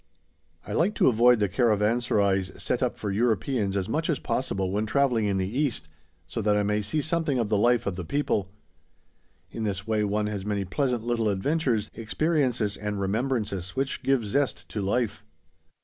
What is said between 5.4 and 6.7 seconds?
East, so that I